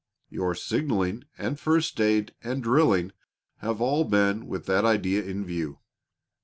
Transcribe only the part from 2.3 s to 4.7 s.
and drilling have all been with